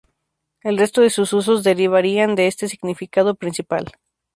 [0.63, 3.85] El resto de sus usos derivarían de este significado principal.